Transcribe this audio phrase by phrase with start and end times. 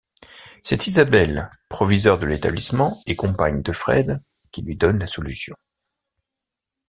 [0.63, 4.17] C'est Isabelle, proviseur de l'établissement et compagne de Fred,
[4.51, 5.55] qui lui donne la solution.